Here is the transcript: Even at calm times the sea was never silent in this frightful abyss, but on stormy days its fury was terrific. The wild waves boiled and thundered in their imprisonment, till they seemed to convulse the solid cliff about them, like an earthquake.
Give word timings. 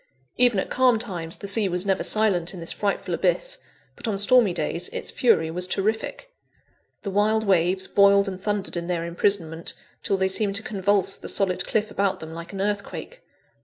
Even 0.35 0.59
at 0.59 0.71
calm 0.71 0.97
times 0.97 1.37
the 1.37 1.47
sea 1.47 1.69
was 1.69 1.85
never 1.85 2.03
silent 2.03 2.55
in 2.55 2.59
this 2.59 2.71
frightful 2.71 3.13
abyss, 3.13 3.59
but 3.95 4.07
on 4.07 4.17
stormy 4.17 4.51
days 4.51 4.89
its 4.89 5.11
fury 5.11 5.51
was 5.51 5.67
terrific. 5.67 6.33
The 7.03 7.11
wild 7.11 7.43
waves 7.43 7.85
boiled 7.85 8.27
and 8.27 8.41
thundered 8.41 8.75
in 8.75 8.87
their 8.87 9.05
imprisonment, 9.05 9.75
till 10.01 10.17
they 10.17 10.27
seemed 10.27 10.55
to 10.55 10.63
convulse 10.63 11.17
the 11.17 11.29
solid 11.29 11.67
cliff 11.67 11.91
about 11.91 12.19
them, 12.19 12.33
like 12.33 12.51
an 12.51 12.61
earthquake. 12.61 13.21